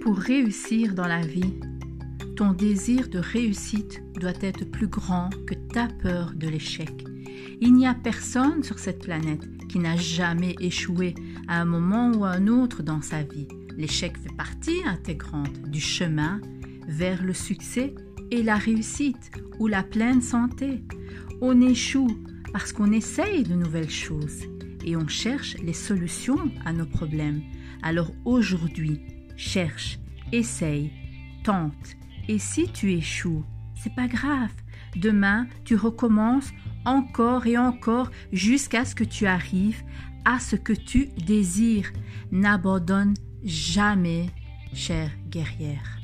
pour 0.00 0.16
réussir 0.16 0.94
dans 0.94 1.06
la 1.06 1.20
vie, 1.20 1.54
ton 2.36 2.52
désir 2.52 3.08
de 3.08 3.18
réussite 3.18 4.02
doit 4.18 4.32
être 4.40 4.64
plus 4.64 4.86
grand 4.86 5.28
que 5.46 5.54
ta 5.54 5.88
peur 5.88 6.32
de 6.34 6.48
l'échec. 6.48 7.04
Il 7.60 7.74
n'y 7.74 7.86
a 7.86 7.94
personne 7.94 8.62
sur 8.62 8.78
cette 8.78 9.02
planète 9.02 9.46
qui 9.68 9.78
n'a 9.78 9.96
jamais 9.96 10.56
échoué 10.58 11.14
à 11.48 11.60
un 11.60 11.66
moment 11.66 12.12
ou 12.12 12.24
à 12.24 12.30
un 12.30 12.46
autre 12.46 12.82
dans 12.82 13.02
sa 13.02 13.22
vie. 13.22 13.48
L'échec 13.76 14.16
fait 14.16 14.34
partie 14.36 14.82
intégrante 14.86 15.62
du 15.68 15.80
chemin 15.80 16.40
vers 16.88 17.22
le 17.22 17.34
succès 17.34 17.94
et 18.30 18.42
la 18.42 18.56
réussite 18.56 19.30
ou 19.58 19.66
la 19.66 19.82
pleine 19.82 20.22
santé. 20.22 20.82
On 21.42 21.60
échoue 21.60 22.24
parce 22.52 22.72
qu'on 22.72 22.92
essaye 22.92 23.42
de 23.42 23.54
nouvelles 23.54 23.90
choses 23.90 24.44
et 24.84 24.96
on 24.96 25.08
cherche 25.08 25.56
les 25.62 25.74
solutions 25.74 26.50
à 26.64 26.72
nos 26.72 26.86
problèmes. 26.86 27.42
Alors 27.82 28.12
aujourd'hui, 28.24 29.00
cherche, 29.36 29.99
essaye, 30.32 30.90
tente. 31.44 31.96
Et 32.28 32.38
si 32.38 32.70
tu 32.70 32.92
échoues, 32.92 33.44
c'est 33.74 33.94
pas 33.94 34.08
grave. 34.08 34.52
Demain, 34.96 35.46
tu 35.64 35.76
recommences 35.76 36.50
encore 36.84 37.46
et 37.46 37.58
encore 37.58 38.10
jusqu'à 38.32 38.84
ce 38.84 38.94
que 38.94 39.04
tu 39.04 39.26
arrives 39.26 39.82
à 40.24 40.38
ce 40.38 40.56
que 40.56 40.72
tu 40.72 41.06
désires. 41.26 41.92
N'abandonne 42.30 43.14
jamais, 43.42 44.26
chère 44.72 45.10
guerrière. 45.28 45.99